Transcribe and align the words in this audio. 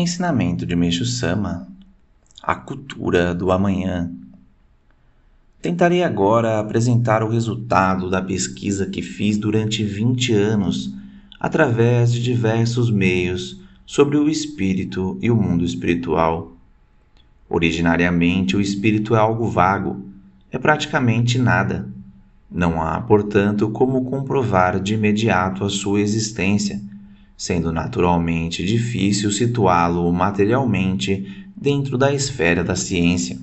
Ensinamento 0.00 0.64
de 0.64 0.74
Meixo 0.74 1.04
Sama 1.04 1.68
A 2.42 2.54
Cultura 2.54 3.34
do 3.34 3.52
Amanhã 3.52 4.10
Tentarei 5.60 6.02
agora 6.02 6.58
apresentar 6.58 7.22
o 7.22 7.28
resultado 7.28 8.08
da 8.08 8.22
pesquisa 8.22 8.86
que 8.86 9.02
fiz 9.02 9.36
durante 9.36 9.84
20 9.84 10.32
anos 10.32 10.94
através 11.38 12.10
de 12.10 12.22
diversos 12.22 12.90
meios 12.90 13.60
sobre 13.84 14.16
o 14.16 14.26
espírito 14.26 15.18
e 15.20 15.30
o 15.30 15.36
mundo 15.36 15.66
espiritual. 15.66 16.56
Originariamente, 17.46 18.56
o 18.56 18.60
espírito 18.60 19.14
é 19.14 19.18
algo 19.18 19.50
vago, 19.50 20.02
é 20.50 20.56
praticamente 20.56 21.38
nada. 21.38 21.86
Não 22.50 22.80
há, 22.80 22.98
portanto, 23.02 23.68
como 23.68 24.06
comprovar 24.06 24.80
de 24.80 24.94
imediato 24.94 25.62
a 25.62 25.68
sua 25.68 26.00
existência 26.00 26.80
sendo 27.40 27.72
naturalmente 27.72 28.62
difícil 28.62 29.32
situá-lo 29.32 30.12
materialmente 30.12 31.46
dentro 31.56 31.96
da 31.96 32.12
esfera 32.12 32.62
da 32.62 32.76
ciência. 32.76 33.38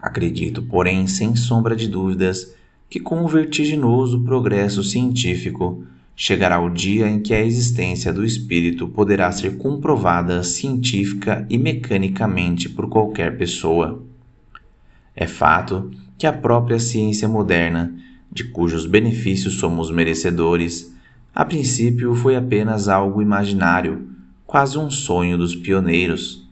Acredito, 0.00 0.62
porém, 0.62 1.06
sem 1.06 1.36
sombra 1.36 1.76
de 1.76 1.88
dúvidas, 1.88 2.54
que 2.88 2.98
com 2.98 3.22
o 3.22 3.28
vertiginoso 3.28 4.22
progresso 4.22 4.82
científico 4.82 5.84
chegará 6.16 6.58
o 6.58 6.70
dia 6.70 7.06
em 7.06 7.20
que 7.20 7.34
a 7.34 7.44
existência 7.44 8.14
do 8.14 8.24
espírito 8.24 8.88
poderá 8.88 9.30
ser 9.30 9.58
comprovada 9.58 10.42
científica 10.42 11.46
e 11.50 11.58
mecanicamente 11.58 12.66
por 12.66 12.88
qualquer 12.88 13.36
pessoa. 13.36 14.02
É 15.14 15.26
fato 15.26 15.90
que 16.16 16.26
a 16.26 16.32
própria 16.32 16.78
ciência 16.78 17.28
moderna, 17.28 17.94
de 18.32 18.44
cujos 18.44 18.86
benefícios 18.86 19.58
somos 19.58 19.90
merecedores, 19.90 20.95
a 21.36 21.44
princípio 21.44 22.14
foi 22.14 22.34
apenas 22.34 22.88
algo 22.88 23.20
imaginário, 23.20 24.08
quase 24.46 24.78
um 24.78 24.90
sonho 24.90 25.36
dos 25.36 25.54
pioneiros. 25.54 26.42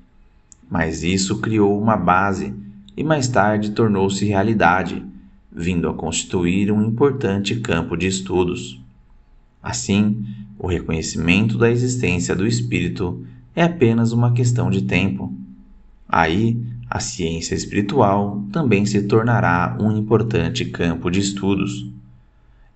Mas 0.70 1.02
isso 1.02 1.40
criou 1.40 1.80
uma 1.80 1.96
base 1.96 2.52
e 2.94 3.02
mais 3.02 3.26
tarde 3.26 3.70
tornou-se 3.70 4.26
realidade, 4.26 5.02
vindo 5.50 5.88
a 5.88 5.94
constituir 5.94 6.70
um 6.70 6.84
importante 6.84 7.56
campo 7.60 7.96
de 7.96 8.06
estudos. 8.06 8.78
Assim, 9.62 10.22
o 10.58 10.66
reconhecimento 10.66 11.56
da 11.56 11.70
existência 11.70 12.36
do 12.36 12.46
espírito 12.46 13.24
é 13.56 13.62
apenas 13.62 14.12
uma 14.12 14.32
questão 14.32 14.68
de 14.70 14.82
tempo. 14.82 15.32
Aí, 16.06 16.62
a 16.90 17.00
ciência 17.00 17.54
espiritual 17.54 18.44
também 18.52 18.84
se 18.84 19.04
tornará 19.04 19.78
um 19.80 19.96
importante 19.96 20.66
campo 20.66 21.10
de 21.10 21.20
estudos. 21.20 21.88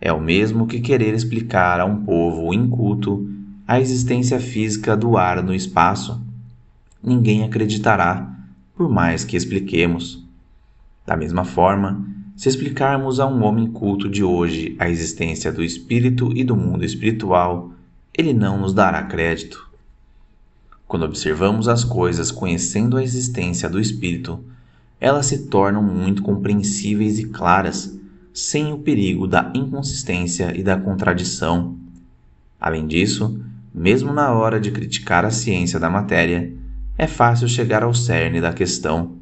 É 0.00 0.12
o 0.12 0.20
mesmo 0.20 0.66
que 0.66 0.80
querer 0.80 1.12
explicar 1.14 1.80
a 1.80 1.84
um 1.84 2.04
povo 2.04 2.54
inculto 2.54 3.28
a 3.66 3.80
existência 3.80 4.38
física 4.38 4.96
do 4.96 5.16
ar 5.16 5.42
no 5.42 5.54
espaço. 5.54 6.20
Ninguém 7.02 7.42
acreditará, 7.42 8.32
por 8.76 8.88
mais 8.88 9.24
que 9.24 9.36
expliquemos. 9.36 10.24
Da 11.04 11.16
mesma 11.16 11.44
forma, 11.44 12.06
se 12.36 12.48
explicarmos 12.48 13.18
a 13.18 13.26
um 13.26 13.42
homem 13.42 13.66
culto 13.66 14.08
de 14.08 14.22
hoje 14.22 14.76
a 14.78 14.88
existência 14.88 15.52
do 15.52 15.64
espírito 15.64 16.30
e 16.32 16.44
do 16.44 16.54
mundo 16.54 16.84
espiritual, 16.84 17.72
ele 18.16 18.32
não 18.32 18.60
nos 18.60 18.72
dará 18.72 19.02
crédito. 19.02 19.68
Quando 20.86 21.02
observamos 21.02 21.66
as 21.66 21.82
coisas 21.82 22.30
conhecendo 22.30 22.96
a 22.96 23.02
existência 23.02 23.68
do 23.68 23.80
espírito, 23.80 24.38
elas 25.00 25.26
se 25.26 25.48
tornam 25.48 25.82
muito 25.82 26.22
compreensíveis 26.22 27.18
e 27.18 27.24
claras 27.24 27.97
sem 28.38 28.72
o 28.72 28.78
perigo 28.78 29.26
da 29.26 29.50
inconsistência 29.52 30.56
e 30.56 30.62
da 30.62 30.78
contradição. 30.78 31.76
Além 32.60 32.86
disso, 32.86 33.40
mesmo 33.74 34.12
na 34.12 34.32
hora 34.32 34.60
de 34.60 34.70
criticar 34.70 35.24
a 35.24 35.30
ciência 35.30 35.80
da 35.80 35.90
matéria, 35.90 36.52
é 36.96 37.08
fácil 37.08 37.48
chegar 37.48 37.82
ao 37.82 37.92
cerne 37.92 38.40
da 38.40 38.52
questão. 38.52 39.16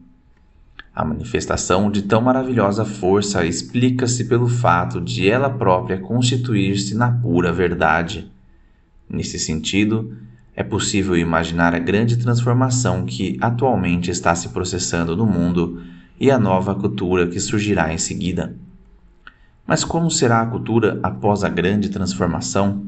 A 0.95 1.03
manifestação 1.03 1.91
de 1.91 2.03
tão 2.03 2.21
maravilhosa 2.21 2.85
força 2.85 3.43
explica-se 3.47 4.25
pelo 4.25 4.49
fato 4.49 5.01
de 5.01 5.27
ela 5.27 5.49
própria 5.49 5.99
constituir-se 5.99 6.95
na 6.95 7.11
pura 7.11 7.51
verdade. 7.51 8.31
Nesse 9.09 9.39
sentido, 9.39 10.15
é 10.55 10.63
possível 10.63 11.17
imaginar 11.17 11.75
a 11.75 11.79
grande 11.79 12.19
transformação 12.19 13.07
que 13.07 13.39
atualmente 13.41 14.11
está 14.11 14.35
se 14.35 14.51
processando 14.51 15.17
no 15.17 15.25
mundo 15.25 15.83
e 16.21 16.31
a 16.31 16.39
nova 16.39 16.75
cultura 16.75 17.27
que 17.27 17.41
surgirá 17.41 17.93
em 17.95 17.99
seguida. 17.99 18.55
Mas 19.67 19.85
como 19.85 20.11
será 20.11 20.43
a 20.43 20.47
cultura 20.47 21.01
após 21.03 21.43
a 21.43 21.49
grande 21.49 21.89
transformação? 21.89 22.85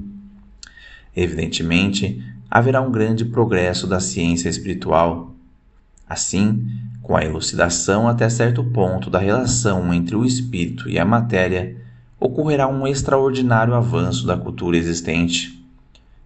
Evidentemente, 1.17 2.23
haverá 2.49 2.81
um 2.81 2.93
grande 2.93 3.25
progresso 3.25 3.87
da 3.87 3.99
ciência 3.99 4.49
espiritual. 4.49 5.35
Assim, 6.09 6.67
com 7.03 7.17
a 7.17 7.25
elucidação 7.25 8.07
até 8.07 8.29
certo 8.29 8.63
ponto 8.63 9.11
da 9.11 9.19
relação 9.19 9.93
entre 9.93 10.15
o 10.15 10.25
espírito 10.25 10.89
e 10.89 10.99
a 10.99 11.05
matéria, 11.05 11.77
ocorrerá 12.21 12.69
um 12.69 12.87
extraordinário 12.87 13.75
avanço 13.75 14.27
da 14.27 14.37
cultura 14.37 14.77
existente. 14.77 15.59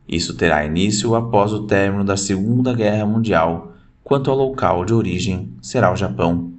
Isso 0.08 0.34
terá 0.34 0.64
início 0.64 1.14
após 1.14 1.52
o 1.52 1.66
término 1.66 2.04
da 2.04 2.16
Segunda 2.16 2.74
Guerra 2.74 3.06
Mundial, 3.06 3.72
quanto 4.04 4.30
ao 4.30 4.36
local 4.36 4.84
de 4.84 4.92
origem 4.92 5.52
será 5.62 5.92
o 5.92 5.96
Japão. 5.96 6.52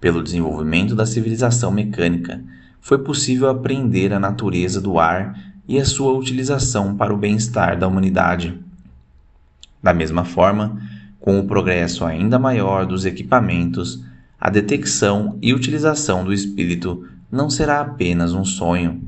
Pelo 0.00 0.22
desenvolvimento 0.22 0.94
da 0.94 1.06
civilização 1.06 1.70
mecânica, 1.70 2.42
foi 2.86 2.98
possível 2.98 3.50
aprender 3.50 4.12
a 4.12 4.20
natureza 4.20 4.80
do 4.80 4.96
ar 4.96 5.36
e 5.66 5.76
a 5.76 5.84
sua 5.84 6.12
utilização 6.12 6.96
para 6.96 7.12
o 7.12 7.16
bem-estar 7.16 7.76
da 7.76 7.88
humanidade. 7.88 8.56
Da 9.82 9.92
mesma 9.92 10.24
forma, 10.24 10.80
com 11.18 11.36
o 11.36 11.48
progresso 11.48 12.04
ainda 12.04 12.38
maior 12.38 12.86
dos 12.86 13.04
equipamentos, 13.04 14.04
a 14.40 14.48
detecção 14.48 15.36
e 15.42 15.52
utilização 15.52 16.24
do 16.24 16.32
espírito 16.32 17.04
não 17.28 17.50
será 17.50 17.80
apenas 17.80 18.32
um 18.32 18.44
sonho. 18.44 19.02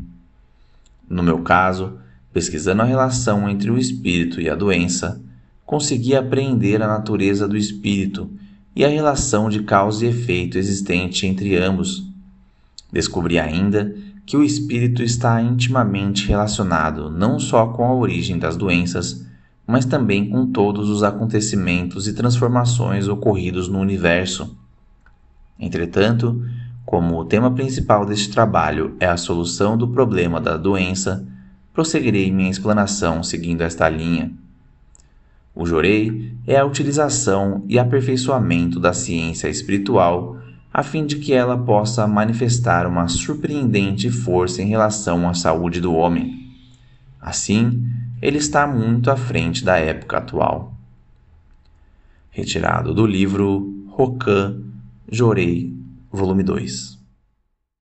No 1.09 1.22
meu 1.22 1.43
caso, 1.43 2.00
pesquisando 2.33 2.83
a 2.83 2.84
relação 2.84 3.49
entre 3.49 3.71
o 3.71 3.78
espírito 3.78 4.41
e 4.41 4.50
a 4.50 4.56
doença, 4.56 5.22
consegui 5.65 6.17
apreender 6.17 6.83
a 6.83 6.88
natureza 6.88 7.47
do 7.47 7.56
espírito 7.56 8.28
e 8.75 8.84
a 8.84 8.88
relação 8.88 9.49
de 9.49 9.62
causa 9.62 10.05
e 10.05 10.09
efeito 10.09 10.59
existente 10.59 11.28
entre 11.28 11.56
ambos 11.56 12.09
Descobri 12.93 13.38
ainda 13.38 13.94
que 14.25 14.37
o 14.37 14.44
espírito 14.44 15.03
está 15.03 15.41
intimamente 15.41 16.26
relacionado 16.26 17.10
não 17.10 17.38
só 17.38 17.66
com 17.69 17.84
a 17.84 17.94
origem 17.94 18.38
das 18.38 18.56
doenças, 18.56 19.26
mas 19.66 19.84
também 19.84 20.28
com 20.28 20.47
todos 20.47 20.88
os 20.88 21.03
acontecimentos 21.03 22.09
e 22.09 22.15
transformações 22.15 23.09
ocorridos 23.09 23.69
no 23.69 23.78
universo. 23.78 24.56
Entretanto, 25.59 26.43
como 26.87 27.19
o 27.19 27.25
tema 27.25 27.50
principal 27.50 28.06
deste 28.06 28.31
trabalho 28.31 28.97
é 28.99 29.06
a 29.06 29.16
solução 29.16 29.76
do 29.76 29.88
problema 29.88 30.41
da 30.41 30.56
doença, 30.56 31.26
prosseguirei 31.75 32.32
minha 32.32 32.50
explanação 32.50 33.22
seguindo 33.22 33.60
esta 33.60 33.88
linha. 33.88 34.32
O 35.55 35.66
Jorei 35.66 36.32
é 36.47 36.56
a 36.56 36.65
utilização 36.65 37.62
e 37.69 37.78
aperfeiçoamento 37.78 38.81
da 38.81 38.93
ciência 38.93 39.49
espiritual 39.49 40.38
a 40.73 40.83
fim 40.83 41.06
de 41.06 41.17
que 41.17 41.33
ela 41.33 41.56
possa 41.56 42.06
manifestar 42.06 42.87
uma 42.87 43.09
surpreendente 43.09 44.11
força 44.11 44.62
em 44.62 44.67
relação 44.67 45.29
à 45.29 45.34
saúde 45.34 45.81
do 45.81 45.95
homem. 45.95 46.53
Assim, 47.21 47.87
ele 48.21 48.39
está 48.39 48.67
muito 48.67 49.11
à 49.11 49.17
frente 49.17 49.65
da 49.65 49.79
época 49.79 50.19
atual. 50.19 50.75
Retirado 52.31 52.95
do 52.95 53.06
livro 53.06 53.87
Rokan 53.89 54.62
Jorei, 55.11 55.75
volume 56.12 56.43
2. 56.43 56.98